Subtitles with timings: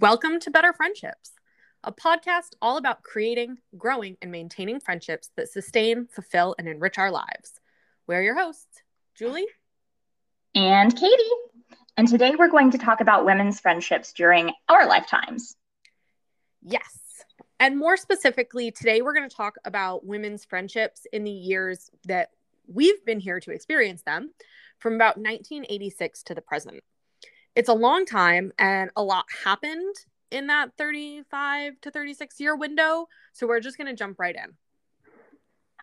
[0.00, 1.32] Welcome to Better Friendships,
[1.84, 7.10] a podcast all about creating, growing, and maintaining friendships that sustain, fulfill, and enrich our
[7.10, 7.60] lives.
[8.06, 8.80] We're your hosts,
[9.14, 9.44] Julie
[10.54, 11.22] and Katie.
[11.98, 15.54] And today we're going to talk about women's friendships during our lifetimes.
[16.62, 16.88] Yes.
[17.58, 22.30] And more specifically, today we're going to talk about women's friendships in the years that
[22.66, 24.30] we've been here to experience them
[24.78, 26.82] from about 1986 to the present
[27.54, 29.96] it's a long time and a lot happened
[30.30, 33.06] in that 35 to 36 year window.
[33.32, 34.54] So we're just going to jump right in.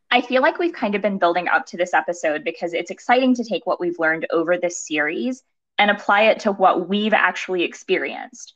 [0.10, 3.36] I feel like we've kind of been building up to this episode because it's exciting
[3.36, 5.44] to take what we've learned over this series
[5.78, 8.54] and apply it to what we've actually experienced.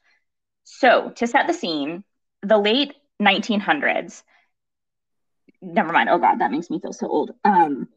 [0.63, 2.05] So, to set the scene,
[2.41, 4.23] the late 1900s,
[5.61, 7.31] never mind, oh God, that makes me feel so old.
[7.43, 7.89] Um,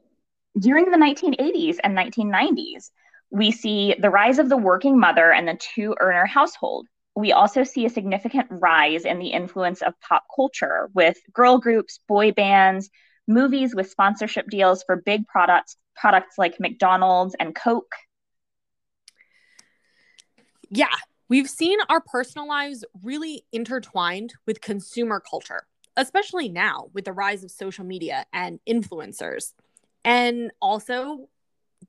[0.59, 2.91] during the 1980s and 1990s,
[3.35, 6.87] we see the rise of the working mother and the two earner household.
[7.17, 11.99] We also see a significant rise in the influence of pop culture with girl groups,
[12.07, 12.91] boy bands,
[13.27, 17.95] movies with sponsorship deals for big products products like McDonald's and Coke.
[20.71, 20.87] Yeah,
[21.29, 27.43] we've seen our personal lives really intertwined with consumer culture, especially now with the rise
[27.43, 29.55] of social media and influencers.
[30.05, 31.29] And also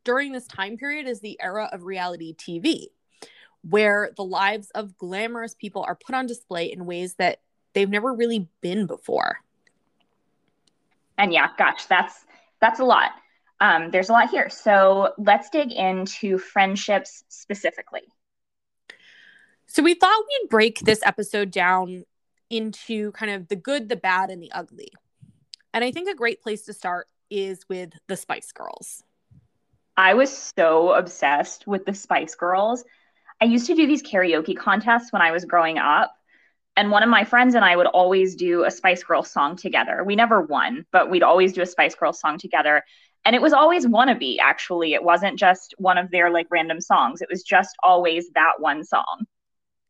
[0.03, 2.87] during this time period is the era of reality TV,
[3.61, 7.39] where the lives of glamorous people are put on display in ways that
[7.73, 9.39] they've never really been before.
[11.17, 12.25] And yeah, gosh, that's
[12.59, 13.11] that's a lot.
[13.59, 14.49] Um, there's a lot here.
[14.49, 18.01] So let's dig into friendships specifically.
[19.67, 22.03] So we thought we'd break this episode down
[22.49, 24.89] into kind of the good, the bad, and the ugly.
[25.73, 29.03] And I think a great place to start is with the Spice Girls.
[29.97, 32.83] I was so obsessed with the Spice Girls.
[33.41, 36.13] I used to do these karaoke contests when I was growing up.
[36.77, 40.03] And one of my friends and I would always do a Spice Girl song together.
[40.03, 42.83] We never won, but we'd always do a Spice Girl song together.
[43.23, 44.93] And it was always wannabe, actually.
[44.93, 48.83] It wasn't just one of their like random songs, it was just always that one
[48.83, 49.25] song.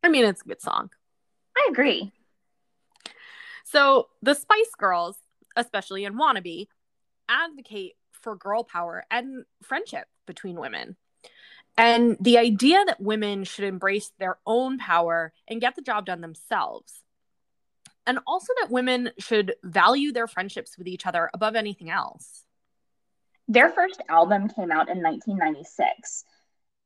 [0.03, 0.91] I mean, it's a good song.
[1.57, 2.11] I agree.
[3.63, 5.17] So the Spice Girls,
[5.55, 6.67] especially in Wannabe,
[7.27, 7.93] advocate
[8.25, 10.97] for girl power and friendship between women.
[11.77, 16.21] And the idea that women should embrace their own power and get the job done
[16.21, 17.03] themselves.
[18.07, 22.45] And also that women should value their friendships with each other above anything else.
[23.47, 26.23] Their first album came out in 1996.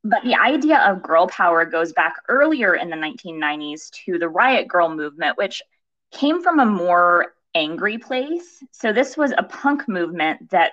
[0.04, 4.68] But the idea of girl power goes back earlier in the 1990s to the Riot
[4.68, 5.62] Grrrl movement, which
[6.10, 8.62] came from a more angry place.
[8.70, 10.72] So, this was a punk movement that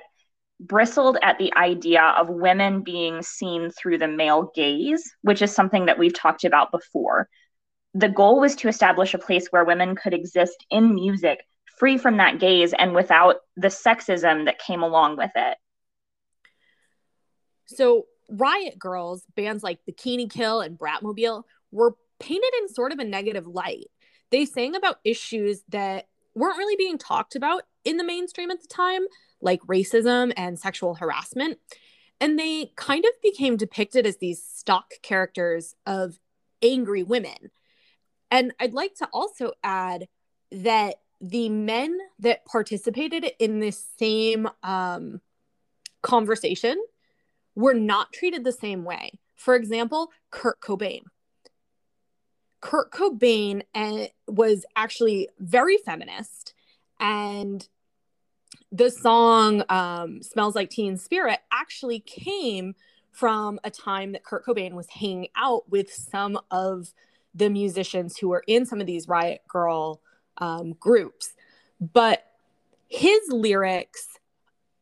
[0.59, 5.85] bristled at the idea of women being seen through the male gaze, which is something
[5.85, 7.29] that we've talked about before.
[7.93, 11.39] The goal was to establish a place where women could exist in music
[11.77, 15.57] free from that gaze and without the sexism that came along with it.
[17.67, 23.03] So, Riot Grrrls, bands like Bikini Kill and Bratmobile, were painted in sort of a
[23.03, 23.87] negative light.
[24.31, 28.67] They sang about issues that weren't really being talked about in the mainstream at the
[28.67, 29.03] time,
[29.41, 31.59] like racism and sexual harassment.
[32.19, 36.19] And they kind of became depicted as these stock characters of
[36.61, 37.51] angry women.
[38.31, 40.07] And I'd like to also add
[40.51, 45.21] that the men that participated in this same um,
[46.01, 46.81] conversation
[47.55, 49.11] were not treated the same way.
[49.35, 51.03] For example, Kurt Cobain.
[52.61, 56.53] Kurt Cobain uh, was actually very feminist
[56.99, 57.67] and
[58.71, 62.75] the song um, Smells Like Teen Spirit actually came
[63.11, 66.93] from a time that Kurt Cobain was hanging out with some of
[67.33, 69.99] the musicians who were in some of these Riot Grrrl
[70.37, 71.33] um, groups.
[71.79, 72.25] But
[72.87, 74.07] his lyrics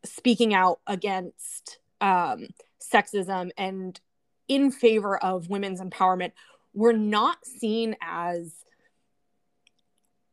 [0.04, 2.48] speaking out against um,
[2.80, 3.98] sexism and
[4.48, 6.32] in favor of women's empowerment
[6.74, 8.65] were not seen as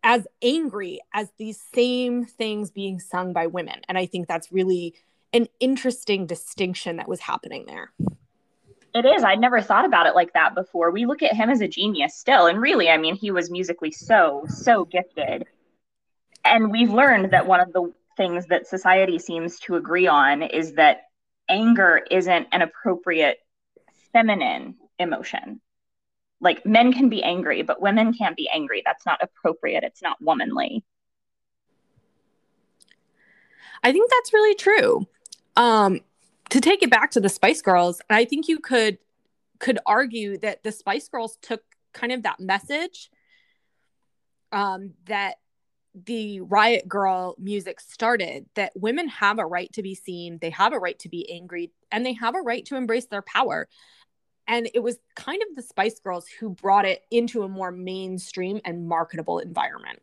[0.03, 3.79] as angry as these same things being sung by women.
[3.87, 4.95] And I think that's really
[5.31, 7.91] an interesting distinction that was happening there.
[8.93, 9.23] It is.
[9.23, 10.91] I'd never thought about it like that before.
[10.91, 12.45] We look at him as a genius still.
[12.45, 15.45] And really, I mean, he was musically so, so gifted.
[16.45, 20.73] And we've learned that one of the things that society seems to agree on is
[20.73, 21.03] that
[21.49, 23.39] anger isn't an appropriate
[24.11, 25.59] feminine emotion
[26.43, 28.83] like men can be angry but women can't be angry.
[28.85, 29.83] That's not appropriate.
[29.83, 30.83] It's not womanly.
[33.81, 35.07] I think that's really true.
[35.55, 36.01] Um
[36.53, 38.99] to take it back to the spice girls i think you could
[39.59, 41.61] could argue that the spice girls took
[41.93, 43.09] kind of that message
[44.51, 45.37] um, that
[45.95, 50.73] the riot Grrrl music started that women have a right to be seen they have
[50.73, 53.67] a right to be angry and they have a right to embrace their power
[54.47, 58.59] and it was kind of the spice girls who brought it into a more mainstream
[58.65, 60.01] and marketable environment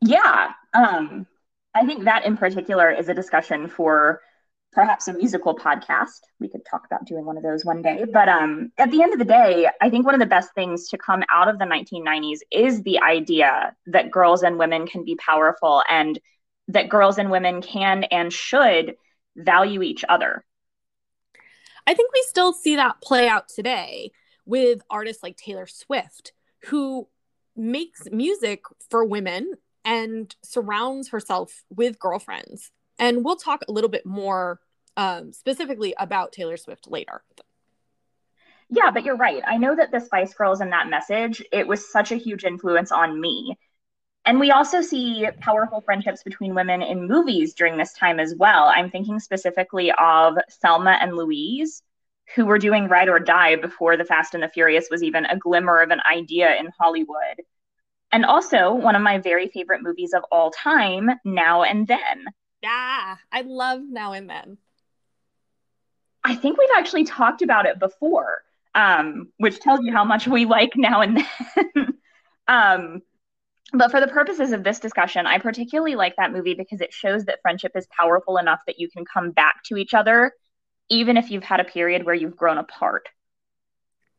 [0.00, 1.26] yeah um
[1.74, 4.20] i think that in particular is a discussion for
[4.74, 6.20] perhaps a musical podcast.
[6.40, 8.04] We could talk about doing one of those one day.
[8.12, 10.88] But um, at the end of the day, I think one of the best things
[10.88, 15.14] to come out of the 1990s is the idea that girls and women can be
[15.14, 16.18] powerful and
[16.68, 18.96] that girls and women can and should
[19.36, 20.44] value each other.
[21.86, 24.12] I think we still see that play out today
[24.46, 26.32] with artists like Taylor Swift,
[26.66, 27.08] who
[27.56, 29.54] makes music for women
[29.84, 34.60] and surrounds herself with girlfriends and we'll talk a little bit more
[34.96, 37.22] um, specifically about Taylor Swift later.
[38.70, 39.42] Yeah, but you're right.
[39.46, 42.92] I know that the Spice Girls and that message, it was such a huge influence
[42.92, 43.58] on me.
[44.26, 48.72] And we also see powerful friendships between women in movies during this time as well.
[48.74, 51.82] I'm thinking specifically of Thelma and Louise,
[52.34, 55.36] who were doing Ride or Die before The Fast and the Furious was even a
[55.36, 57.42] glimmer of an idea in Hollywood.
[58.12, 62.24] And also, one of my very favorite movies of all time, Now and Then.
[62.62, 64.56] Yeah, I love Now and Then.
[66.22, 68.42] I think we've actually talked about it before,
[68.74, 71.94] um, which tells you how much we like now and then.
[72.48, 73.02] um,
[73.74, 77.24] but for the purposes of this discussion, I particularly like that movie because it shows
[77.24, 80.32] that friendship is powerful enough that you can come back to each other,
[80.88, 83.08] even if you've had a period where you've grown apart.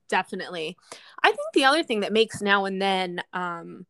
[0.09, 0.77] Definitely.
[1.23, 3.85] I think the other thing that makes now and then um,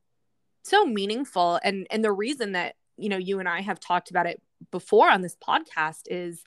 [0.64, 4.26] so meaningful, and and the reason that you know you and I have talked about
[4.26, 4.42] it
[4.72, 6.44] before on this podcast is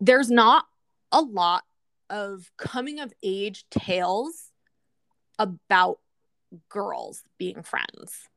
[0.00, 0.64] there's not
[1.12, 1.64] a lot
[2.08, 4.50] of coming of age tales
[5.38, 5.98] about
[6.68, 8.28] girls being friends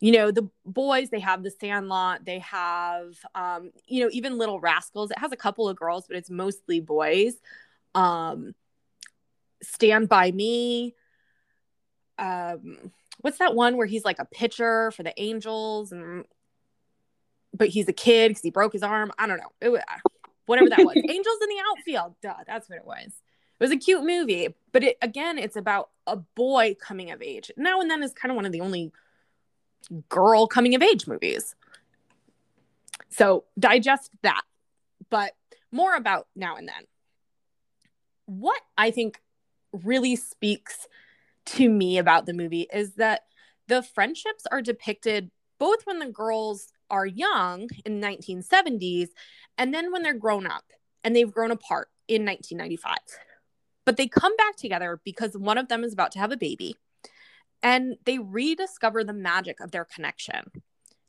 [0.00, 4.60] you know the boys they have the sandlot they have um you know even little
[4.60, 7.34] rascals it has a couple of girls but it's mostly boys
[7.94, 8.54] um
[9.62, 10.94] stand by me
[12.18, 16.24] um what's that one where he's like a pitcher for the angels and
[17.52, 19.84] but he's a kid because he broke his arm i don't know it,
[20.46, 20.96] whatever that was.
[21.08, 22.14] Angels in the outfield.
[22.22, 23.12] Duh, that's what it was.
[23.64, 27.50] It was a cute movie, but it again, it's about a boy coming of age.
[27.56, 28.92] Now and then is kind of one of the only
[30.10, 31.54] girl coming of age movies.
[33.08, 34.42] So digest that,
[35.08, 35.32] but
[35.72, 36.84] more about now and then.
[38.26, 39.18] What I think
[39.72, 40.86] really speaks
[41.46, 43.22] to me about the movie is that
[43.66, 49.08] the friendships are depicted both when the girls are young in 1970s
[49.56, 50.64] and then when they're grown up
[51.02, 52.98] and they've grown apart in 1995
[53.84, 56.76] but they come back together because one of them is about to have a baby
[57.62, 60.50] and they rediscover the magic of their connection.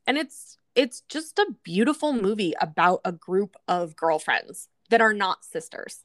[0.07, 5.45] And it's it's just a beautiful movie about a group of girlfriends that are not
[5.45, 6.03] sisters.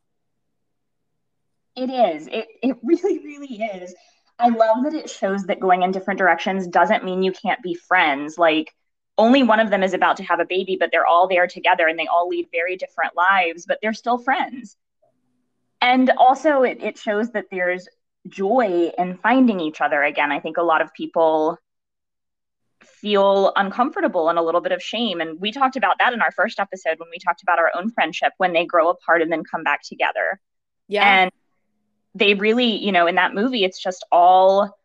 [1.77, 2.27] It is.
[2.27, 3.95] It, it really really is.
[4.39, 7.75] I love that it shows that going in different directions doesn't mean you can't be
[7.75, 8.39] friends.
[8.39, 8.75] Like
[9.19, 11.87] only one of them is about to have a baby, but they're all there together
[11.87, 14.77] and they all lead very different lives, but they're still friends.
[15.81, 17.89] And also, it, it shows that there's
[18.29, 20.31] joy in finding each other again.
[20.31, 21.59] I think a lot of people
[22.85, 25.21] feel uncomfortable and a little bit of shame.
[25.21, 27.91] And we talked about that in our first episode when we talked about our own
[27.91, 30.41] friendship when they grow apart and then come back together.
[30.89, 31.05] Yeah.
[31.05, 31.33] And
[32.15, 34.77] they really, you know, in that movie, it's just all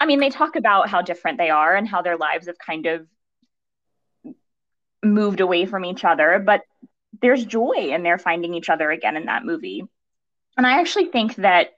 [0.00, 2.86] I mean, they talk about how different they are and how their lives have kind
[2.86, 3.06] of
[5.02, 6.62] moved away from each other, but
[7.20, 9.84] there's joy in their finding each other again in that movie.
[10.56, 11.70] And I actually think that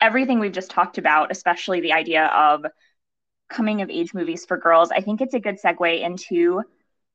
[0.00, 2.64] everything we've just talked about, especially the idea of
[3.48, 6.62] coming of age movies for girls, I think it's a good segue into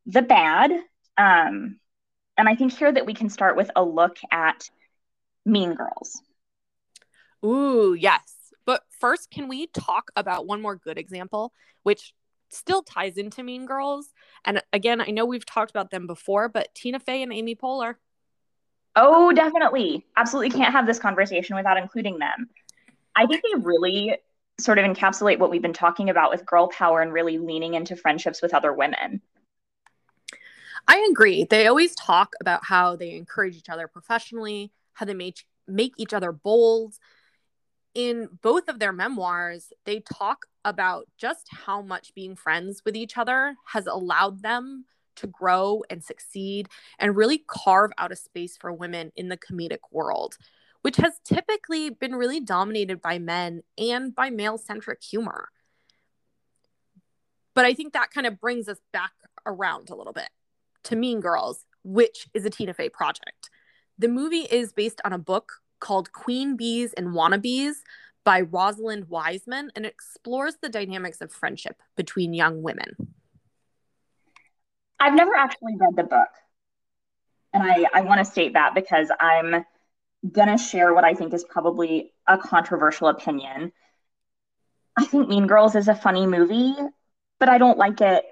[0.06, 0.72] the bad.
[1.18, 1.80] Um,
[2.38, 4.70] and I think here that we can start with a look at
[5.46, 6.22] Mean Girls.
[7.46, 8.22] Ooh, yes.
[8.66, 11.52] But first, can we talk about one more good example,
[11.84, 12.14] which
[12.52, 14.08] still ties into Mean Girls?
[14.46, 17.96] And again, I know we've talked about them before, but Tina Fey and Amy Poehler.
[18.96, 20.06] Oh, definitely.
[20.18, 22.50] Absolutely can't have this conversation without including them.
[23.16, 24.18] I think they really
[24.60, 27.96] sort of encapsulate what we've been talking about with girl power and really leaning into
[27.96, 29.22] friendships with other women.
[30.88, 31.46] I agree.
[31.46, 36.14] They always talk about how they encourage each other professionally, how they make make each
[36.14, 36.96] other bold,
[37.94, 43.18] in both of their memoirs, they talk about just how much being friends with each
[43.18, 44.86] other has allowed them
[45.18, 49.80] to grow and succeed and really carve out a space for women in the comedic
[49.92, 50.38] world.
[50.82, 55.50] which has typically been really dominated by men and by male centric humor.
[57.54, 59.12] But I think that kind of brings us back
[59.46, 60.30] around a little bit
[60.86, 63.50] to Mean Girls, which is a Tina Fey project.
[63.98, 67.76] The movie is based on a book called Queen Bees and Wannabes
[68.24, 72.96] by Rosalind Wiseman and explores the dynamics of friendship between young women.
[75.00, 76.30] I've never actually read the book.
[77.54, 79.66] And I, I want to state that because I'm
[80.32, 83.74] going to share what I think is probably a controversial opinion.
[84.98, 86.76] I think Mean Girls is a funny movie,
[87.40, 88.24] but I don't like it.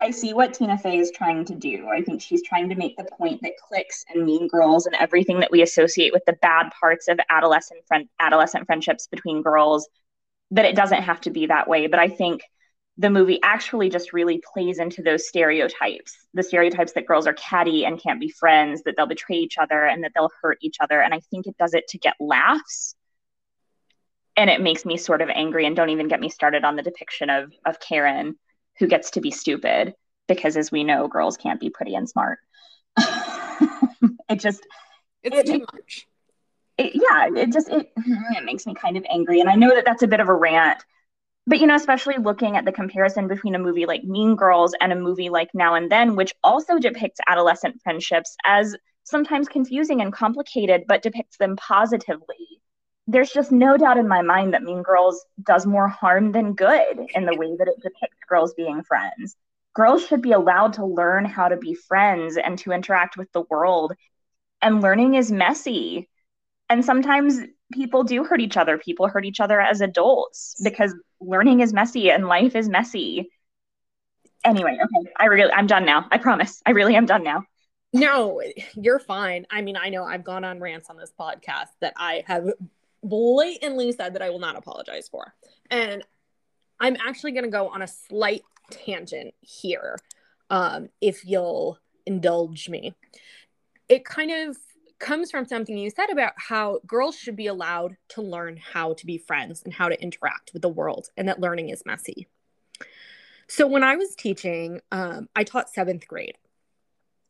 [0.00, 1.88] I see what Tina Fey is trying to do.
[1.88, 5.40] I think she's trying to make the point that cliques and Mean Girls and everything
[5.40, 7.80] that we associate with the bad parts of adolescent
[8.20, 9.88] adolescent friendships between girls
[10.50, 11.86] that it doesn't have to be that way.
[11.86, 12.42] But I think
[12.98, 17.84] the movie actually just really plays into those stereotypes the stereotypes that girls are catty
[17.84, 21.00] and can't be friends that they'll betray each other and that they'll hurt each other
[21.00, 22.94] and i think it does it to get laughs
[24.36, 26.82] and it makes me sort of angry and don't even get me started on the
[26.82, 28.36] depiction of of karen
[28.78, 29.94] who gets to be stupid
[30.28, 32.38] because as we know girls can't be pretty and smart.
[34.28, 34.66] It just
[35.22, 36.06] it's it, too much.
[36.78, 39.40] it, yeah it just it, mm-hmm, it makes me kind of angry.
[39.40, 40.84] And i know that that's a bit of a rant
[41.46, 44.92] but you know especially looking at the comparison between a movie like mean girls and
[44.92, 50.12] a movie like now and then which also depicts adolescent friendships as sometimes confusing and
[50.12, 52.60] complicated but depicts them positively
[53.06, 56.98] there's just no doubt in my mind that mean girls does more harm than good
[57.14, 59.36] in the way that it depicts girls being friends
[59.74, 63.42] girls should be allowed to learn how to be friends and to interact with the
[63.50, 63.92] world
[64.62, 66.08] and learning is messy
[66.68, 67.40] and sometimes
[67.72, 68.78] people do hurt each other.
[68.78, 73.30] People hurt each other as adults because learning is messy and life is messy.
[74.44, 76.06] Anyway, okay, I really I'm done now.
[76.10, 76.62] I promise.
[76.66, 77.44] I really am done now.
[77.92, 78.42] No,
[78.74, 79.46] you're fine.
[79.50, 82.44] I mean, I know I've gone on rants on this podcast that I have
[83.08, 85.34] blatantly said that I will not apologize for.
[85.70, 86.04] And
[86.80, 89.96] I'm actually going to go on a slight tangent here
[90.50, 92.94] um if you'll indulge me.
[93.88, 94.56] It kind of
[94.98, 99.06] comes from something you said about how girls should be allowed to learn how to
[99.06, 102.28] be friends and how to interact with the world, and that learning is messy.
[103.48, 106.36] So, when I was teaching, um, I taught seventh grade.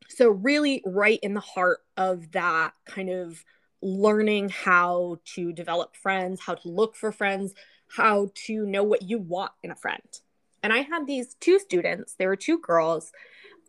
[0.09, 3.45] So, really, right in the heart of that kind of
[3.87, 7.55] learning how to develop friends, how to look for friends,
[7.87, 10.21] how to know what you want in a friend.
[10.62, 13.12] And I had these two students, they were two girls,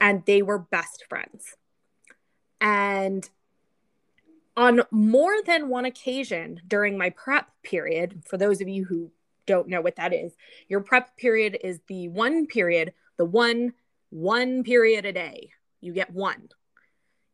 [0.02, 1.56] and they were best friends.
[2.60, 3.30] And
[4.56, 9.12] on more than one occasion during my prep period, for those of you who
[9.46, 10.36] don't know what that is,
[10.68, 13.74] your prep period is the one period, the one,
[14.10, 15.52] one period a day.
[15.80, 16.50] You get one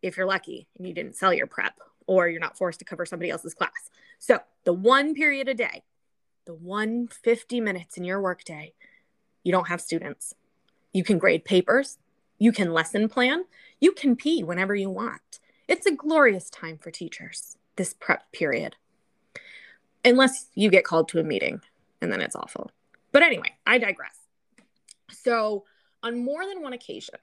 [0.01, 3.05] if you're lucky and you didn't sell your prep or you're not forced to cover
[3.05, 3.89] somebody else's class.
[4.19, 5.83] So the one period a day,
[6.45, 8.73] the one 50 minutes in your workday,
[9.43, 10.33] you don't have students.
[10.93, 11.97] You can grade papers,
[12.37, 13.45] you can lesson plan,
[13.79, 15.39] you can pee whenever you want.
[15.67, 18.75] It's a glorious time for teachers, this prep period.
[20.05, 21.61] Unless you get called to a meeting,
[22.01, 22.69] and then it's awful.
[23.11, 24.17] But anyway, I digress.
[25.09, 25.63] So,
[26.01, 27.15] on more than one occasion,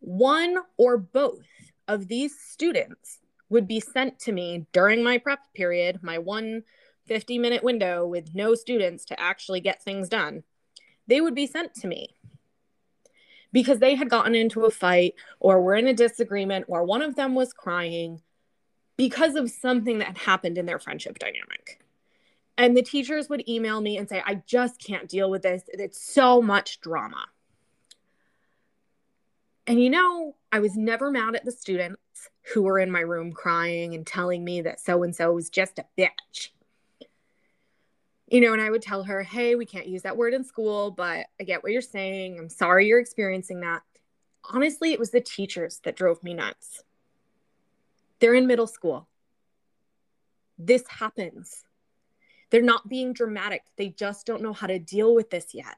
[0.00, 1.46] one or both
[1.86, 6.62] of these students would be sent to me during my prep period, my one
[7.06, 10.42] 50 minute window with no students to actually get things done.
[11.06, 12.16] They would be sent to me
[13.52, 17.14] because they had gotten into a fight or were in a disagreement or one of
[17.14, 18.20] them was crying
[18.96, 21.80] because of something that had happened in their friendship dynamic.
[22.58, 25.62] And the teachers would email me and say, I just can't deal with this.
[25.68, 27.26] It's so much drama.
[29.66, 32.00] And you know, I was never mad at the students
[32.52, 35.78] who were in my room crying and telling me that so and so was just
[35.78, 36.50] a bitch
[38.28, 40.90] you know, and I would tell her, hey, we can't use that word in school,
[40.90, 42.38] but I get what you're saying.
[42.38, 43.82] I'm sorry you're experiencing that.
[44.50, 46.82] Honestly, it was the teachers that drove me nuts.
[48.18, 49.08] They're in middle school.
[50.58, 51.62] This happens.
[52.50, 53.62] They're not being dramatic.
[53.76, 55.76] They just don't know how to deal with this yet.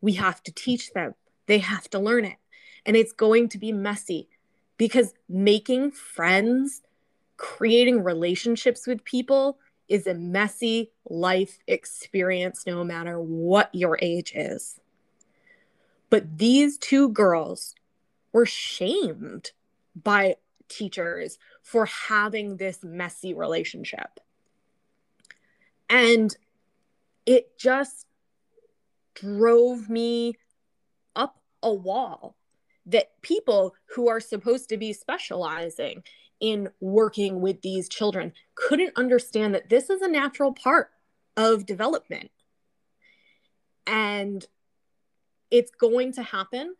[0.00, 1.14] We have to teach them,
[1.46, 2.36] they have to learn it.
[2.84, 4.28] And it's going to be messy
[4.82, 6.82] because making friends,
[7.36, 14.80] creating relationships with people, is a messy life experience, no matter what your age is.
[16.10, 17.76] But these two girls
[18.32, 19.52] were shamed
[19.94, 20.34] by
[20.66, 24.18] teachers for having this messy relationship.
[25.88, 26.36] And
[27.24, 28.04] it just
[29.14, 30.34] drove me
[31.14, 32.34] up a wall
[32.86, 36.02] that people who are supposed to be specializing
[36.40, 40.90] in working with these children couldn't understand that this is a natural part
[41.36, 42.30] of development.
[43.86, 44.44] And
[45.50, 46.74] it's going to happen.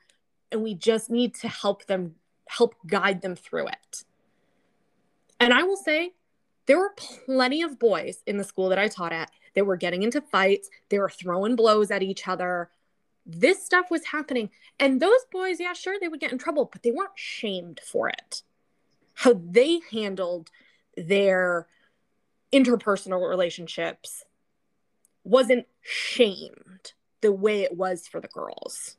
[0.50, 2.16] And we just need to help them,
[2.48, 4.04] help guide them through it.
[5.38, 6.12] And I will say,
[6.66, 10.02] there were plenty of boys in the school that I taught at that were getting
[10.02, 12.70] into fights, they were throwing blows at each other.
[13.24, 14.50] This stuff was happening.
[14.78, 18.08] And those boys, yeah, sure, they would get in trouble, but they weren't shamed for
[18.08, 18.42] it.
[19.14, 20.50] How they handled
[20.96, 21.68] their
[22.52, 24.24] interpersonal relationships
[25.24, 28.96] wasn't shamed the way it was for the girls.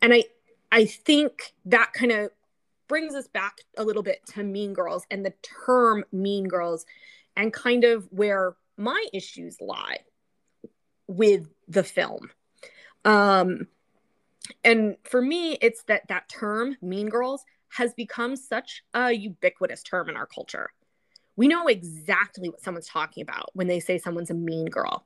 [0.00, 0.24] And I
[0.70, 2.30] I think that kind of
[2.88, 6.84] brings us back a little bit to Mean Girls and the term Mean Girls
[7.36, 10.00] and kind of where my issues lie
[11.06, 12.30] with the film.
[13.04, 13.68] Um,
[14.62, 20.08] and for me, it's that that term, Mean Girls, has become such a ubiquitous term
[20.08, 20.70] in our culture.
[21.36, 25.04] We know exactly what someone's talking about when they say someone's a mean girl.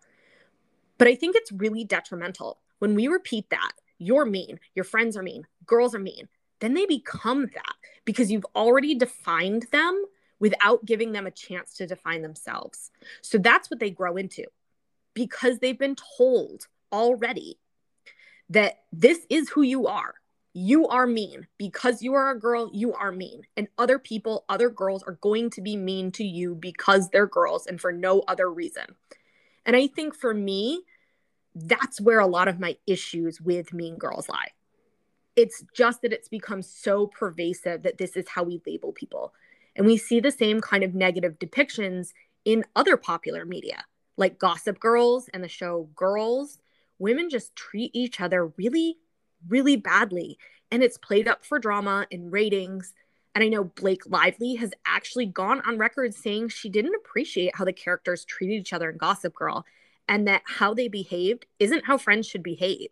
[0.98, 5.22] But I think it's really detrimental when we repeat that you're mean, your friends are
[5.22, 6.28] mean, girls are mean,
[6.60, 7.74] then they become that
[8.04, 10.04] because you've already defined them
[10.38, 12.90] without giving them a chance to define themselves.
[13.22, 14.44] So that's what they grow into
[15.14, 17.58] because they've been told already
[18.50, 20.14] that this is who you are.
[20.54, 21.46] You are mean.
[21.58, 23.42] Because you are a girl, you are mean.
[23.56, 27.66] And other people, other girls are going to be mean to you because they're girls
[27.66, 28.96] and for no other reason.
[29.66, 30.82] And I think for me,
[31.54, 34.48] that's where a lot of my issues with mean girls lie.
[35.36, 39.34] It's just that it's become so pervasive that this is how we label people.
[39.76, 42.12] And we see the same kind of negative depictions
[42.44, 43.84] in other popular media,
[44.16, 46.58] like Gossip Girls and the show Girls.
[46.98, 48.98] Women just treat each other really,
[49.46, 50.38] really badly.
[50.70, 52.92] And it's played up for drama and ratings.
[53.34, 57.64] And I know Blake Lively has actually gone on record saying she didn't appreciate how
[57.64, 59.64] the characters treated each other in Gossip Girl
[60.08, 62.88] and that how they behaved isn't how friends should behave.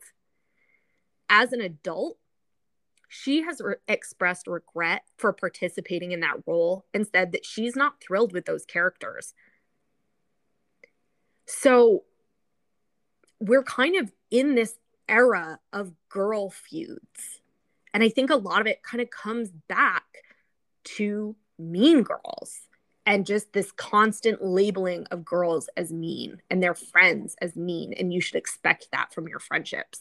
[1.29, 2.19] As an adult,
[3.09, 8.01] she has re- expressed regret for participating in that role and said that she's not
[8.01, 9.35] thrilled with those characters.
[11.47, 12.05] So
[13.41, 14.75] we're kind of in this
[15.09, 17.41] era of girl feuds.
[17.95, 20.05] And I think a lot of it kind of comes back
[20.85, 22.61] to mean girls
[23.07, 27.95] and just this constant labeling of girls as mean and their friends as mean.
[27.95, 30.01] And you should expect that from your friendships.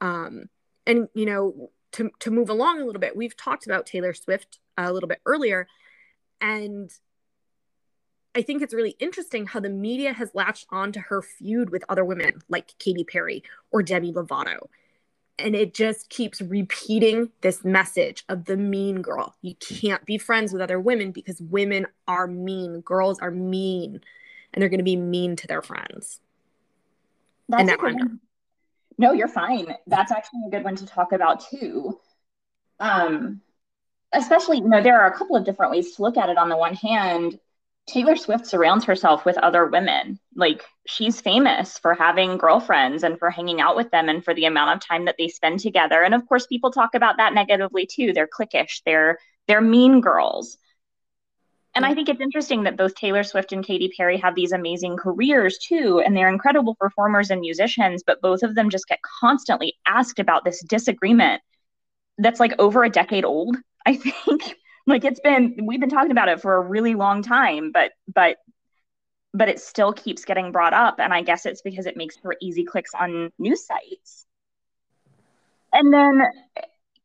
[0.00, 0.48] Um,
[0.86, 4.58] and, you know, to, to move along a little bit, we've talked about Taylor Swift
[4.78, 5.66] a little bit earlier.
[6.40, 6.90] And
[8.34, 11.84] I think it's really interesting how the media has latched on to her feud with
[11.88, 14.68] other women like Katy Perry or Demi Lovato.
[15.38, 19.34] And it just keeps repeating this message of the mean girl.
[19.42, 22.80] You can't be friends with other women because women are mean.
[22.80, 24.00] Girls are mean
[24.52, 26.20] and they're going to be mean to their friends.
[27.48, 28.20] That's a good one.
[28.98, 29.74] No, you're fine.
[29.86, 31.98] That's actually a good one to talk about too.
[32.78, 33.40] Um,
[34.12, 36.36] especially, you know, there are a couple of different ways to look at it.
[36.36, 37.38] On the one hand,
[37.88, 40.18] Taylor Swift surrounds herself with other women.
[40.34, 44.44] Like she's famous for having girlfriends and for hanging out with them and for the
[44.44, 46.02] amount of time that they spend together.
[46.02, 48.12] And of course, people talk about that negatively too.
[48.12, 48.82] They're cliquish.
[48.86, 49.18] They're
[49.48, 50.56] they're mean girls.
[51.74, 54.98] And I think it's interesting that both Taylor Swift and Katy Perry have these amazing
[54.98, 59.74] careers too, and they're incredible performers and musicians, but both of them just get constantly
[59.86, 61.40] asked about this disagreement
[62.18, 64.56] that's like over a decade old, I think.
[64.86, 68.36] Like it's been we've been talking about it for a really long time, but but
[69.34, 72.36] but it still keeps getting brought up and I guess it's because it makes for
[72.40, 74.26] easy clicks on news sites.
[75.72, 76.22] And then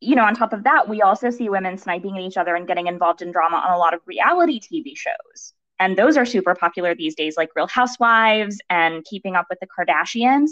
[0.00, 2.66] you know, on top of that, we also see women sniping at each other and
[2.66, 5.54] getting involved in drama on a lot of reality TV shows.
[5.80, 9.66] And those are super popular these days, like Real Housewives and Keeping Up with the
[9.66, 10.50] Kardashians.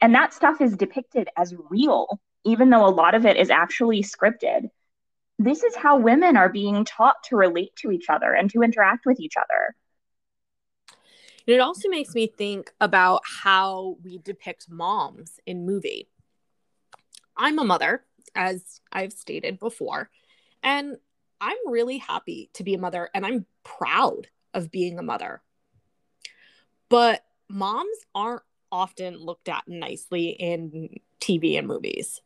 [0.00, 4.02] And that stuff is depicted as real, even though a lot of it is actually
[4.02, 4.70] scripted.
[5.40, 9.06] This is how women are being taught to relate to each other and to interact
[9.06, 9.74] with each other.
[11.46, 16.10] And it also makes me think about how we depict moms in movie.
[17.38, 20.10] I'm a mother as I've stated before.
[20.62, 20.98] And
[21.40, 25.40] I'm really happy to be a mother and I'm proud of being a mother.
[26.90, 32.20] But moms aren't often looked at nicely in TV and movies.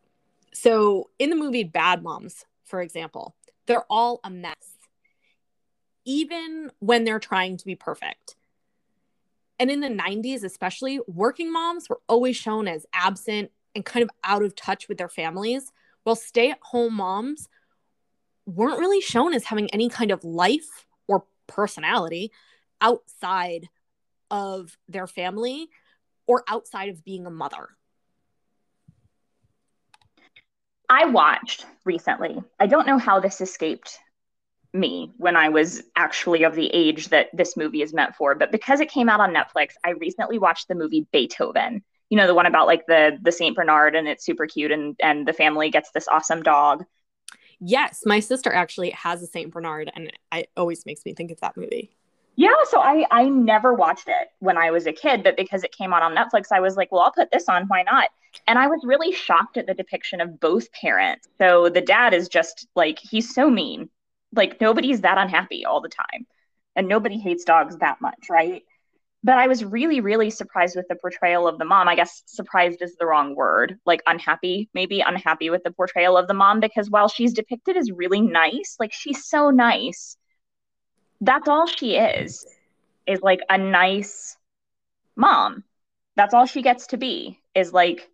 [0.52, 3.34] So, in the movie Bad Moms, for example,
[3.66, 4.78] they're all a mess,
[6.04, 8.36] even when they're trying to be perfect.
[9.58, 14.10] And in the 90s, especially, working moms were always shown as absent and kind of
[14.22, 15.72] out of touch with their families
[16.02, 17.48] while stay at home moms
[18.46, 22.30] weren't really shown as having any kind of life or personality
[22.80, 23.68] outside
[24.30, 25.68] of their family
[26.26, 27.68] or outside of being a mother.
[30.88, 32.42] I watched recently.
[32.60, 33.98] I don't know how this escaped
[34.72, 38.50] me when I was actually of the age that this movie is meant for, but
[38.50, 41.82] because it came out on Netflix, I recently watched the movie Beethoven.
[42.10, 44.96] You know, the one about like the the Saint Bernard and it's super cute and
[45.00, 46.84] and the family gets this awesome dog.
[47.60, 51.40] Yes, my sister actually has a Saint Bernard and it always makes me think of
[51.40, 51.96] that movie.
[52.36, 55.72] Yeah, so I I never watched it when I was a kid, but because it
[55.72, 58.08] came out on Netflix, I was like, well, I'll put this on, why not?
[58.46, 61.28] And I was really shocked at the depiction of both parents.
[61.38, 63.88] So the dad is just like he's so mean.
[64.34, 66.26] Like nobody's that unhappy all the time.
[66.76, 68.64] And nobody hates dogs that much, right?
[69.24, 71.88] But I was really, really surprised with the portrayal of the mom.
[71.88, 73.78] I guess surprised is the wrong word.
[73.86, 77.90] Like unhappy, maybe unhappy with the portrayal of the mom because while she's depicted as
[77.92, 80.16] really nice, like she's so nice
[81.20, 82.46] that's all she is
[83.06, 84.36] is like a nice
[85.16, 85.64] mom.
[86.16, 88.08] That's all she gets to be is like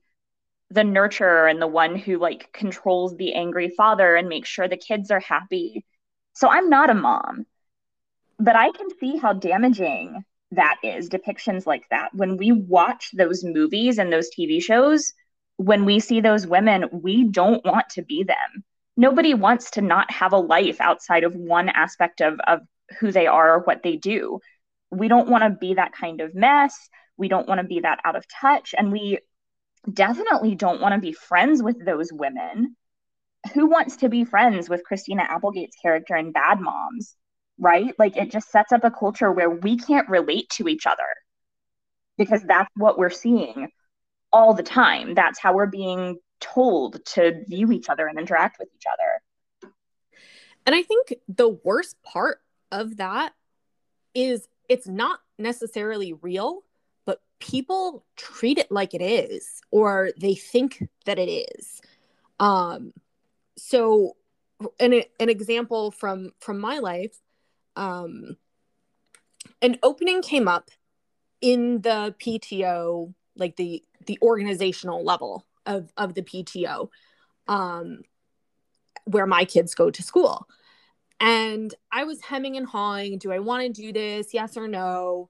[0.70, 4.76] the nurturer and the one who like controls the angry father and makes sure the
[4.76, 5.84] kids are happy.
[6.32, 7.46] So i'm not a mom
[8.40, 12.12] but i can see how damaging that is depictions like that.
[12.12, 15.12] When we watch those movies and those tv shows
[15.58, 18.64] when we see those women we don't want to be them.
[18.96, 22.60] Nobody wants to not have a life outside of one aspect of, of
[22.98, 24.40] who they are or what they do.
[24.90, 26.76] We don't want to be that kind of mess.
[27.16, 28.74] We don't want to be that out of touch.
[28.76, 29.18] And we
[29.92, 32.76] definitely don't want to be friends with those women.
[33.55, 37.14] Who wants to be friends with Christina Applegate's character in Bad Moms?
[37.59, 37.94] Right?
[37.98, 41.05] Like it just sets up a culture where we can't relate to each other
[42.16, 43.68] because that's what we're seeing
[44.33, 45.14] all the time.
[45.14, 49.72] That's how we're being told to view each other and interact with each other.
[50.66, 52.40] And I think the worst part
[52.72, 53.33] of that
[54.14, 56.62] is it's not necessarily real,
[57.06, 61.80] but people treat it like it is, or they think that it is.
[62.38, 62.92] Um,
[63.56, 64.16] so,
[64.78, 67.16] an an example from from my life,
[67.76, 68.37] um,
[69.62, 70.70] an opening came up
[71.40, 76.88] in the PTO, like the the organizational level of of the PTO,
[77.48, 78.02] um,
[79.04, 80.46] where my kids go to school.
[81.20, 84.33] And I was hemming and hawing do I want to do this?
[84.33, 85.28] Yes or no?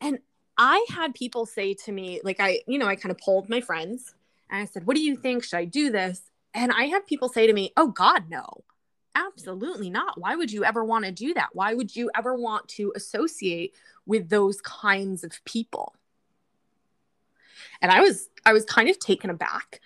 [0.00, 0.18] And
[0.56, 3.60] I had people say to me, like, I, you know, I kind of polled my
[3.60, 4.14] friends
[4.50, 5.44] and I said, What do you think?
[5.44, 6.22] Should I do this?
[6.54, 8.64] And I had people say to me, Oh, God, no,
[9.14, 10.18] absolutely not.
[10.18, 11.50] Why would you ever want to do that?
[11.52, 13.74] Why would you ever want to associate
[14.06, 15.94] with those kinds of people?
[17.82, 19.80] And I was, I was kind of taken aback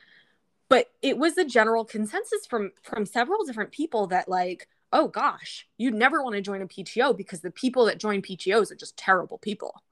[0.69, 5.67] but it was a general consensus from from several different people that like oh gosh
[5.77, 8.97] you'd never want to join a pto because the people that join ptos are just
[8.97, 9.83] terrible people.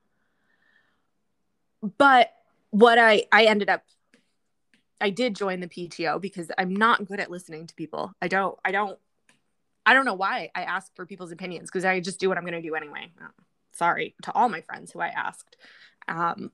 [1.98, 2.32] But
[2.70, 3.84] what i i ended up
[5.00, 8.12] i did join the pto because i'm not good at listening to people.
[8.20, 8.98] I don't i don't
[9.84, 12.44] i don't know why i ask for people's opinions because i just do what i'm
[12.44, 13.12] going to do anyway.
[13.72, 15.56] Sorry to all my friends who i asked.
[16.08, 16.50] Um,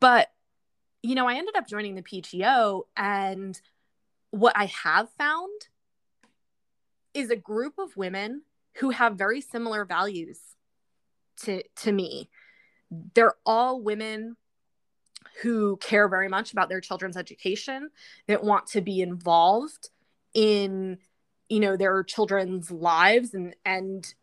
[0.00, 0.28] but
[1.04, 3.60] you know, I ended up joining the PTO, and
[4.30, 5.68] what I have found
[7.12, 8.40] is a group of women
[8.78, 10.40] who have very similar values
[11.42, 12.30] to to me.
[13.12, 14.36] They're all women
[15.42, 17.90] who care very much about their children's education,
[18.26, 19.90] that want to be involved
[20.32, 20.96] in
[21.50, 24.14] you know their children's lives and and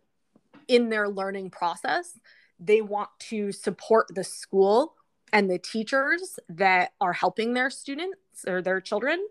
[0.67, 2.17] in their learning process.
[2.60, 4.96] They want to support the school
[5.34, 9.26] and the teachers that are helping their students or their children.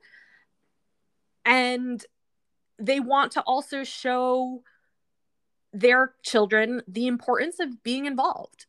[1.45, 2.05] And
[2.79, 4.63] they want to also show
[5.73, 8.67] their children the importance of being involved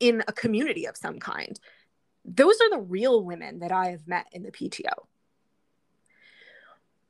[0.00, 1.58] in a community of some kind.
[2.24, 5.06] Those are the real women that I have met in the PTO.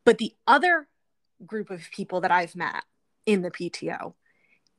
[0.04, 0.86] But the other
[1.44, 2.84] group of people that I've met
[3.24, 4.14] in the PTO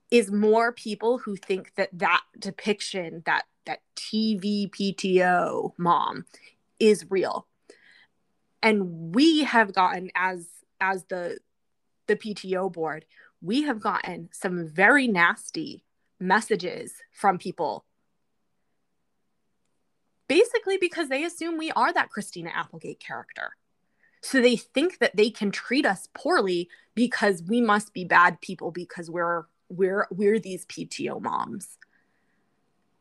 [0.10, 6.26] is more people who think that that depiction, that that TV PTO mom
[6.80, 7.48] is real.
[8.64, 10.48] And we have gotten as
[10.80, 11.40] as the
[12.08, 13.06] the PTO board,
[13.42, 15.84] we have gotten some very nasty
[16.20, 17.86] messages from people.
[20.28, 23.56] Basically because they assume we are that Christina Applegate character.
[24.22, 28.72] So they think that they can treat us poorly because we must be bad people
[28.72, 31.78] because we're we're we're these PTO moms.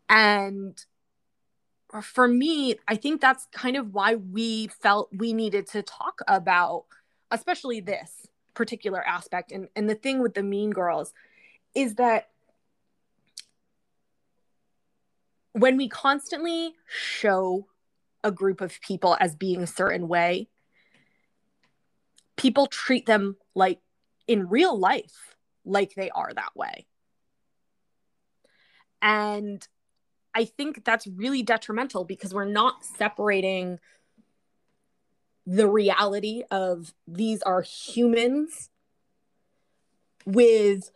[0.08, 0.82] And
[2.02, 6.84] for me, I think that's kind of why we felt we needed to talk about
[7.30, 9.52] especially this particular aspect.
[9.52, 11.12] And, and the thing with the mean girls
[11.74, 12.30] is that
[15.52, 17.66] when we constantly show
[18.22, 20.48] a group of people as being a certain way,
[22.36, 23.78] people treat them like
[24.26, 25.35] in real life,
[25.66, 26.86] like they are that way.
[29.02, 29.66] And
[30.34, 33.78] I think that's really detrimental because we're not separating
[35.46, 38.70] the reality of these are humans
[40.24, 40.90] with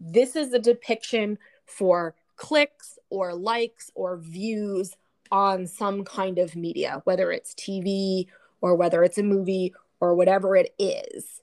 [0.00, 4.96] this is a depiction for clicks or likes or views
[5.30, 8.26] on some kind of media, whether it's TV
[8.60, 11.42] or whether it's a movie or whatever it is.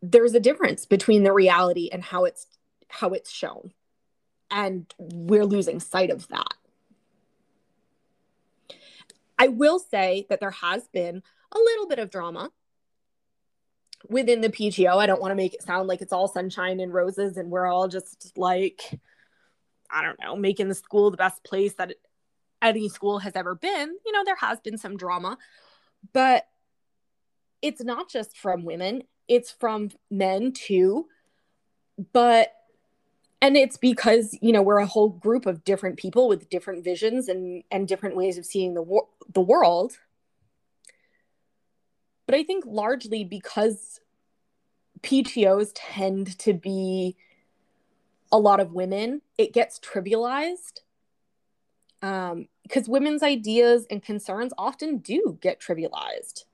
[0.00, 2.46] There's a difference between the reality and how it's
[2.88, 3.72] how it's shown.
[4.50, 6.54] And we're losing sight of that.
[9.38, 12.50] I will say that there has been a little bit of drama
[14.08, 14.96] within the PTO.
[14.96, 17.66] I don't want to make it sound like it's all sunshine and roses and we're
[17.66, 18.98] all just like,
[19.90, 21.94] I don't know, making the school the best place that
[22.60, 23.96] any school has ever been.
[24.04, 25.38] You know, there has been some drama,
[26.12, 26.46] but
[27.62, 31.06] it's not just from women, it's from men too.
[32.12, 32.54] But
[33.40, 37.28] and it's because you know we're a whole group of different people with different visions
[37.28, 39.98] and and different ways of seeing the wor- the world
[42.26, 44.00] but i think largely because
[45.02, 47.16] ptos tend to be
[48.32, 50.80] a lot of women it gets trivialized
[52.00, 56.44] um, because women's ideas and concerns often do get trivialized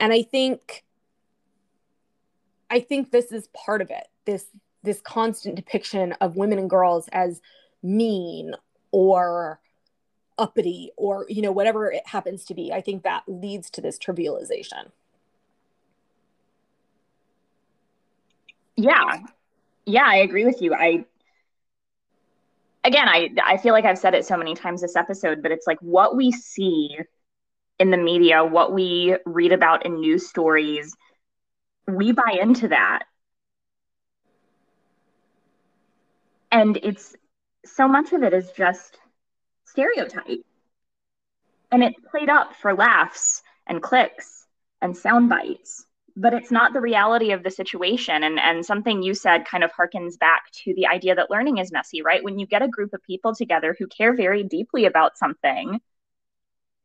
[0.00, 0.84] and i think
[2.70, 4.46] i think this is part of it this
[4.82, 7.40] this constant depiction of women and girls as
[7.82, 8.54] mean
[8.92, 9.60] or
[10.38, 12.72] uppity or you know whatever it happens to be.
[12.72, 14.90] I think that leads to this trivialization.
[18.76, 19.20] Yeah.
[19.86, 20.74] Yeah i agree with you.
[20.74, 21.04] I
[22.84, 25.66] again i i feel like i've said it so many times this episode but it's
[25.66, 26.96] like what we see
[27.78, 30.96] in the media what we read about in news stories
[31.88, 33.04] we buy into that.
[36.50, 37.14] And it's
[37.64, 38.98] so much of it is just
[39.66, 40.44] stereotype.
[41.70, 44.46] And it's played up for laughs and clicks
[44.80, 45.86] and sound bites
[46.18, 48.22] but it's not the reality of the situation.
[48.22, 51.70] And and something you said kind of harkens back to the idea that learning is
[51.70, 52.24] messy right?
[52.24, 55.78] When you get a group of people together who care very deeply about something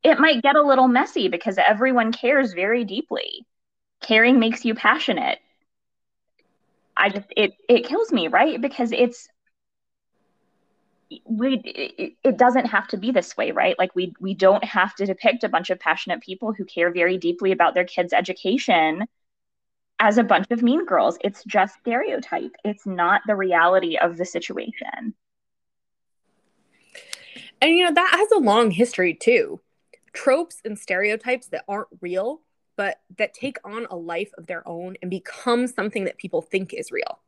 [0.04, 3.46] it might get a little messy because everyone cares very deeply.
[4.02, 5.40] Caring makes you passionate.
[6.98, 8.60] I just it it kills me right?
[8.60, 9.30] Because it's
[11.26, 13.78] we it, it, doesn't have to be this way right?
[13.78, 17.18] Like we we don't have to depict a bunch of passionate people who care very
[17.18, 19.06] deeply about their kids education
[20.00, 21.18] as a bunch of mean girls.
[21.22, 22.52] It's just stereotype.
[22.64, 25.14] It's not the reality of the situation.
[27.62, 29.60] And you know that has a long history too
[30.14, 32.42] tropes and stereotypes that aren't real
[32.78, 36.74] but that take on a life of their own and become something that people think
[36.74, 37.20] is real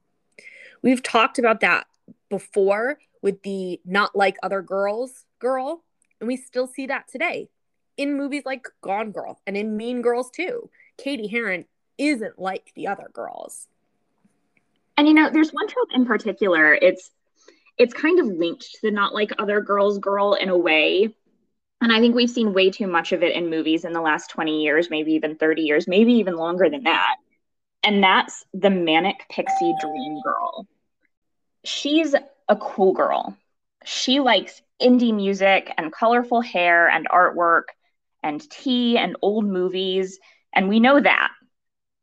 [0.82, 1.88] we've talked about that
[2.30, 5.84] before with the not like other girls girl.
[6.20, 7.50] And we still see that today
[7.98, 10.70] in movies like Gone Girl and in Mean Girls too.
[10.98, 11.66] Cady Heron
[11.98, 13.68] isn't like the other girls.
[14.98, 16.74] And you know, there's one trope in particular.
[16.74, 17.12] It's
[17.78, 21.16] it's kind of linked to the not like other girls girl in a way.
[21.84, 24.30] And I think we've seen way too much of it in movies in the last
[24.30, 27.18] 20 years, maybe even 30 years, maybe even longer than that.
[27.84, 30.66] And that's the manic pixie dream girl.
[31.66, 32.16] She's
[32.48, 33.36] a cool girl.
[33.84, 37.64] She likes indie music and colorful hair and artwork
[38.24, 40.20] and tea and old movies.
[40.56, 41.32] And we know that.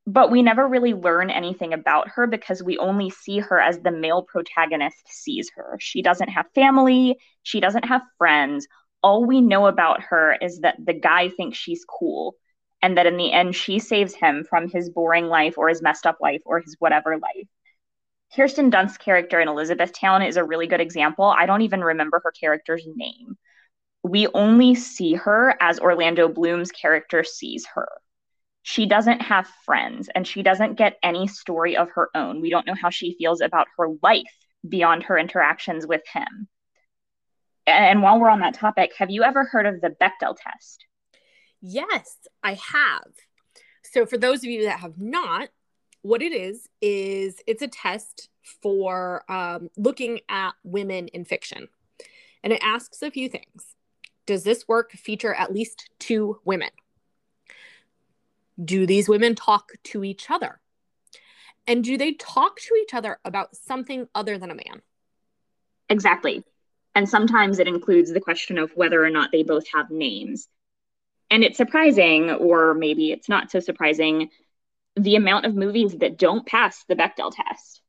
[0.07, 3.93] But we never really learn anything about her because we only see her as the
[3.93, 5.79] male protagonist sees her.
[5.81, 8.67] She doesn't have family, she doesn't have friends.
[9.03, 12.37] All we know about her is that the guy thinks she's cool
[12.83, 16.07] and that in the end she saves him from his boring life or his messed
[16.07, 17.47] up life or his whatever life.
[18.35, 21.25] Kirsten Dunst's character in Elizabethtown is a really good example.
[21.25, 23.37] I don't even remember her character's name.
[24.03, 27.89] We only see her as Orlando Bloom's character sees her.
[28.63, 32.41] She doesn't have friends and she doesn't get any story of her own.
[32.41, 34.23] We don't know how she feels about her life
[34.67, 36.49] beyond her interactions with him.
[37.67, 40.85] And while we're on that topic, have you ever heard of the Bechdel test?
[41.61, 43.13] Yes, I have.
[43.83, 45.51] So, for those of you that have not,
[46.03, 48.31] what it is is it's a test
[48.63, 51.69] for um, looking at women in fiction
[52.43, 53.75] and it asks a few things
[54.27, 56.71] does this work feature at least two women?
[58.65, 60.61] Do these women talk to each other?
[61.67, 64.83] And do they talk to each other about something other than a man?
[65.89, 66.45] Exactly.
[67.01, 70.49] And sometimes it includes the question of whether or not they both have names.
[71.31, 74.29] And it's surprising, or maybe it's not so surprising,
[74.97, 77.81] the amount of movies that don't pass the Bechdel test.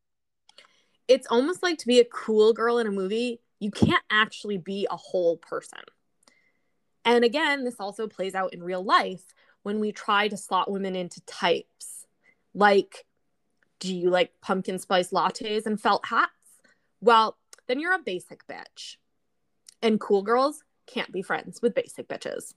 [1.09, 4.87] It's almost like to be a cool girl in a movie, you can't actually be
[4.89, 5.79] a whole person.
[7.03, 9.25] And again, this also plays out in real life
[9.63, 12.05] when we try to slot women into types.
[12.53, 13.05] Like,
[13.81, 16.31] do you like pumpkin spice lattes and felt hats?
[17.01, 18.95] Well, then you're a basic bitch.
[19.81, 22.53] And cool girls can't be friends with basic bitches.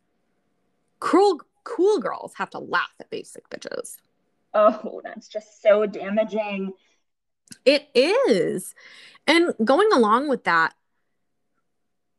[1.01, 3.97] Cool, cool girls have to laugh at basic bitches.
[4.53, 6.73] Oh, that's just so damaging.
[7.65, 8.75] It is.
[9.27, 10.75] And going along with that,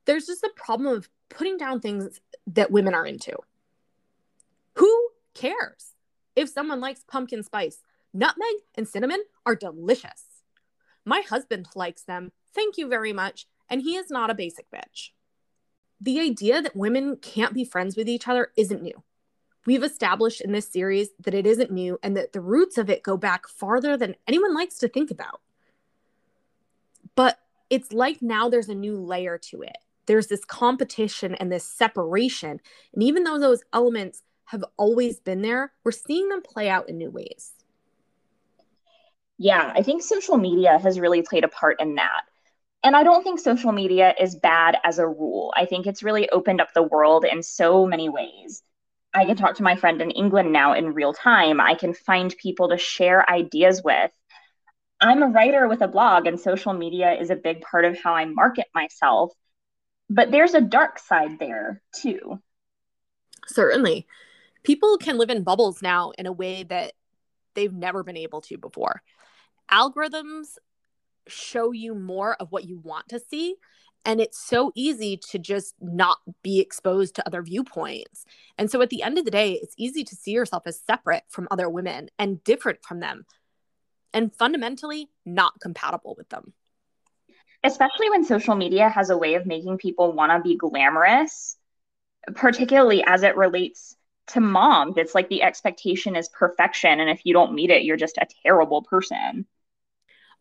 [0.06, 3.36] there's just the problem of putting down things that women are into.
[4.76, 5.94] Who cares
[6.36, 7.82] if someone likes pumpkin spice?
[8.14, 10.24] Nutmeg and cinnamon are delicious.
[11.06, 12.32] My husband likes them.
[12.54, 13.48] Thank you very much.
[13.70, 15.10] And he is not a basic bitch.
[16.00, 19.04] The idea that women can't be friends with each other isn't new.
[19.66, 23.02] We've established in this series that it isn't new and that the roots of it
[23.02, 25.42] go back farther than anyone likes to think about.
[27.16, 31.64] But it's like now there's a new layer to it there's this competition and this
[31.66, 32.60] separation.
[32.94, 36.98] And even though those elements have always been there, we're seeing them play out in
[36.98, 37.52] new ways.
[39.38, 42.22] Yeah, I think social media has really played a part in that.
[42.86, 45.54] And I don't think social media is bad as a rule.
[45.58, 48.64] I think it's really opened up the world in so many ways.
[49.14, 51.60] I can talk to my friend in England now in real time.
[51.60, 54.12] I can find people to share ideas with.
[55.02, 58.14] I'm a writer with a blog, and social media is a big part of how
[58.14, 59.34] I market myself
[60.10, 62.40] but there's a dark side there too.
[63.48, 64.08] Certainly.
[64.64, 66.94] People can live in bubbles now in a way that
[67.54, 69.02] they've never been able to before.
[69.72, 70.58] Algorithms
[71.28, 73.56] show you more of what you want to see.
[74.08, 78.26] And it's so easy to just not be exposed to other viewpoints.
[78.58, 81.24] And so at the end of the day, it's easy to see yourself as separate
[81.30, 83.26] from other women and different from them,
[84.14, 86.54] and fundamentally not compatible with them
[87.66, 91.58] especially when social media has a way of making people want to be glamorous,
[92.36, 93.96] particularly as it relates
[94.28, 94.98] to moms.
[94.98, 97.00] It's like the expectation is perfection.
[97.00, 99.46] And if you don't meet it, you're just a terrible person.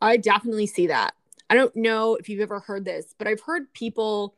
[0.04, 1.14] I definitely see that.
[1.48, 4.36] I don't know if you've ever heard this, but I've heard people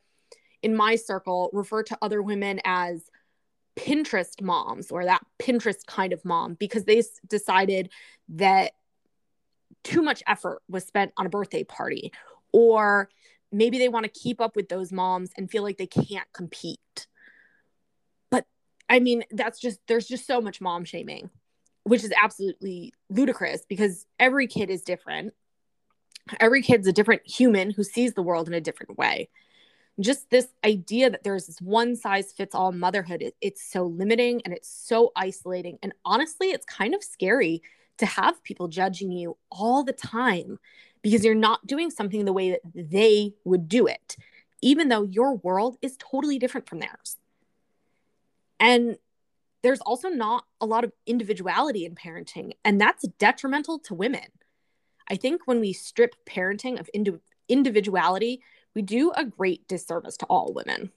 [0.63, 3.11] in my circle refer to other women as
[3.77, 7.91] Pinterest moms or that Pinterest kind of mom because they decided
[8.31, 8.73] that
[9.85, 12.13] too much effort was spent on a birthday party
[12.53, 13.09] or
[13.53, 17.07] maybe they want to keep up with those moms and feel like they can't compete
[18.31, 18.45] but
[18.89, 21.31] i mean that's just there's just so much mom shaming
[21.85, 25.33] which is absolutely ludicrous because every kid is different
[26.41, 29.29] every kid's a different human who sees the world in a different way
[29.99, 34.43] just this idea that there's this one size fits all motherhood it, it's so limiting
[34.45, 37.63] and it's so isolating and honestly it's kind of scary
[37.99, 40.59] to have people judging you all the time
[41.03, 44.17] because you're not doing something the way that they would do it,
[44.61, 47.17] even though your world is totally different from theirs.
[48.59, 48.97] And
[49.63, 54.27] there's also not a lot of individuality in parenting, and that's detrimental to women.
[55.09, 58.43] I think when we strip parenting of indi- individuality,
[58.75, 60.91] we do a great disservice to all women.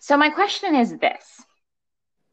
[0.00, 1.42] So, my question is this.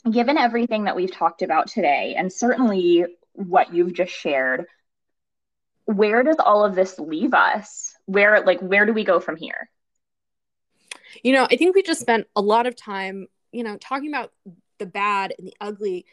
[0.10, 4.66] Given everything that we've talked about today, and certainly what you've just shared
[5.86, 7.96] where does all of this leave us?
[8.06, 9.70] Where like where do we go from here?
[11.24, 14.32] You know i think we just spent a lot of time you know talking about
[14.80, 16.06] the bad and the ugly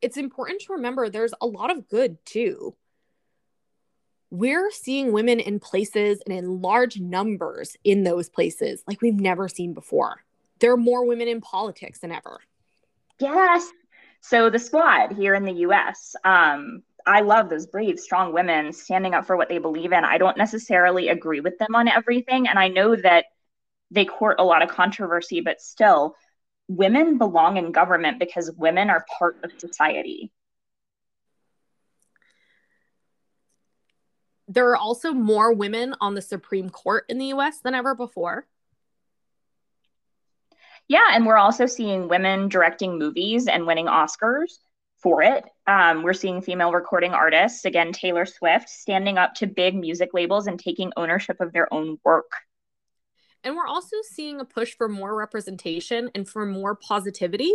[0.00, 2.74] it's important to remember there's a lot of good too
[4.30, 9.48] we're seeing women in places and in large numbers in those places like we've never
[9.48, 10.22] seen before
[10.58, 12.40] there are more women in politics than ever
[13.20, 13.70] yes
[14.28, 19.14] so the squad here in the US, um, I love those brave, strong women standing
[19.14, 20.04] up for what they believe in.
[20.04, 22.48] I don't necessarily agree with them on everything.
[22.48, 23.26] And I know that
[23.92, 26.16] they court a lot of controversy, but still,
[26.68, 30.32] women belong in government because women are part of society.
[34.48, 38.46] There are also more women on the Supreme Court in the US than ever before.
[40.88, 44.58] Yeah, and we're also seeing women directing movies and winning Oscars
[44.98, 45.44] for it.
[45.66, 50.46] Um, we're seeing female recording artists, again, Taylor Swift, standing up to big music labels
[50.46, 52.30] and taking ownership of their own work.
[53.44, 57.52] And we're also seeing a push for more representation and for more positivity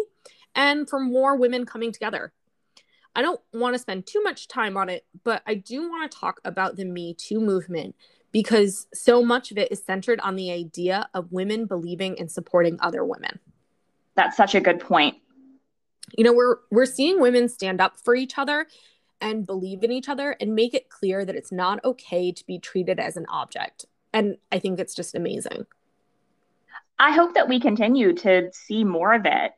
[0.55, 2.33] and for more women coming together.
[3.15, 6.17] I don't want to spend too much time on it, but I do want to
[6.17, 7.95] talk about the Me Too movement
[8.31, 12.77] because so much of it is centered on the idea of women believing and supporting
[12.79, 13.39] other women.
[14.15, 15.17] That's such a good point.
[16.17, 18.67] You know, we're we're seeing women stand up for each other
[19.19, 22.59] and believe in each other and make it clear that it's not okay to be
[22.59, 23.85] treated as an object.
[24.13, 25.65] And I think it's just amazing.
[26.99, 29.51] I hope that we continue to see more of it.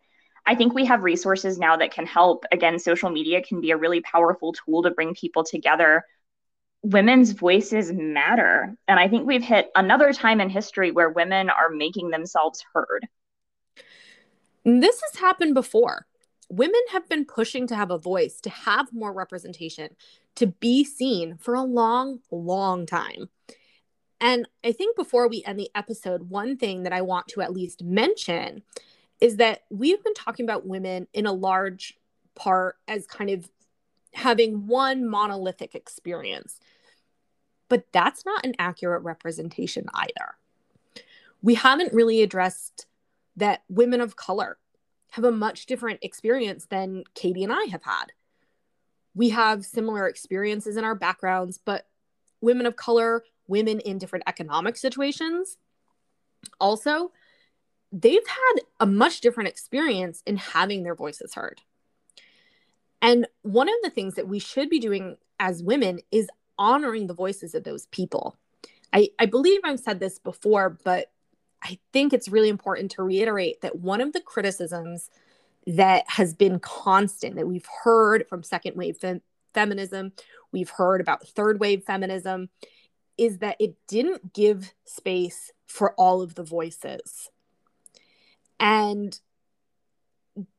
[0.45, 2.45] I think we have resources now that can help.
[2.51, 6.06] Again, social media can be a really powerful tool to bring people together.
[6.84, 8.76] Women's voices matter.
[8.88, 13.08] And I think we've hit another time in history where women are making themselves heard.
[14.66, 16.06] This has happened before.
[16.49, 19.95] Women have been pushing to have a voice, to have more representation,
[20.36, 23.30] to be seen for a long, long time.
[24.24, 27.51] And I think before we end the episode, one thing that I want to at
[27.51, 28.63] least mention
[29.19, 31.99] is that we've been talking about women in a large
[32.34, 33.51] part as kind of
[34.13, 36.61] having one monolithic experience.
[37.67, 40.36] But that's not an accurate representation either.
[41.41, 42.86] We haven't really addressed
[43.36, 44.57] that women of color
[45.09, 48.13] have a much different experience than Katie and I have had.
[49.13, 51.88] We have similar experiences in our backgrounds, but
[52.39, 55.57] women of color, women in different economic situations,
[56.59, 57.11] also
[57.91, 61.61] they've had a much different experience in having their voices heard.
[63.01, 67.13] And one of the things that we should be doing as women is honoring the
[67.13, 68.37] voices of those people.
[68.91, 71.11] I, I believe I've said this before, but
[71.61, 75.09] I think it's really important to reiterate that one of the criticisms
[75.67, 79.21] that has been constant that we've heard from second wave fem-
[79.53, 80.11] feminism,
[80.51, 82.49] we've heard about third wave feminism,
[83.18, 87.30] is that it didn't give space for all of the voices.
[88.59, 89.20] And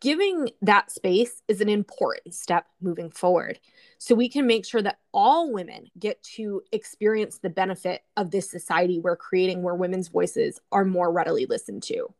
[0.00, 3.58] giving that space is an important step moving forward.
[3.98, 8.50] So we can make sure that all women get to experience the benefit of this
[8.50, 12.12] society we're creating where women's voices are more readily listened to.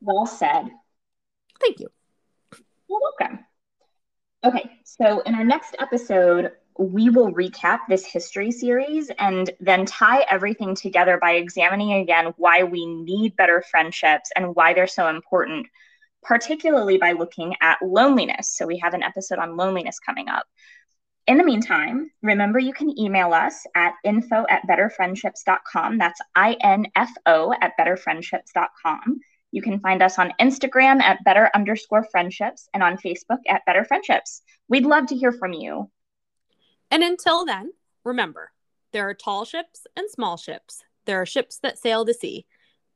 [0.00, 0.68] Well said.
[1.60, 1.88] Thank you.
[2.88, 3.44] You're welcome.
[4.44, 10.24] Okay, so in our next episode, we will recap this history series and then tie
[10.30, 15.66] everything together by examining again why we need better friendships and why they're so important,
[16.22, 18.56] particularly by looking at loneliness.
[18.56, 20.46] So, we have an episode on loneliness coming up.
[21.26, 25.98] In the meantime, remember you can email us at info at betterfriendships.com.
[25.98, 29.20] That's I N F O at betterfriendships.com.
[29.50, 33.84] You can find us on Instagram at better underscore friendships and on Facebook at better
[33.84, 34.42] friendships.
[34.68, 35.90] We'd love to hear from you.
[36.90, 37.72] And until then,
[38.04, 38.52] remember
[38.92, 40.82] there are tall ships and small ships.
[41.04, 42.46] There are ships that sail the sea,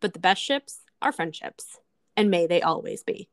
[0.01, 1.78] but the best ships are friendships,
[2.16, 3.28] and may they always be.